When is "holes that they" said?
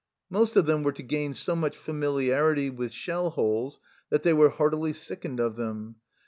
3.29-4.33